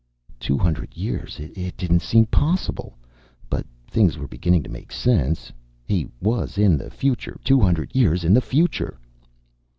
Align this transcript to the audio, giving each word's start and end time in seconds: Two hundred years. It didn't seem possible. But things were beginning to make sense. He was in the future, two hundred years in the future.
Two 0.39 0.57
hundred 0.57 0.97
years. 0.97 1.39
It 1.39 1.77
didn't 1.77 1.99
seem 2.01 2.25
possible. 2.25 2.97
But 3.51 3.67
things 3.87 4.17
were 4.17 4.27
beginning 4.27 4.63
to 4.63 4.71
make 4.71 4.91
sense. 4.91 5.53
He 5.85 6.09
was 6.19 6.57
in 6.57 6.75
the 6.75 6.89
future, 6.89 7.39
two 7.43 7.59
hundred 7.59 7.95
years 7.95 8.23
in 8.23 8.33
the 8.33 8.41
future. 8.41 8.97